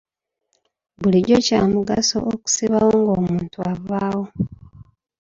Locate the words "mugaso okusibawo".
1.73-2.91